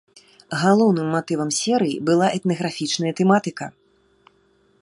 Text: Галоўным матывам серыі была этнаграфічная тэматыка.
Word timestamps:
Галоўным 0.61 1.07
матывам 1.15 1.49
серыі 1.59 1.97
была 2.09 2.27
этнаграфічная 2.39 3.13
тэматыка. 3.21 3.65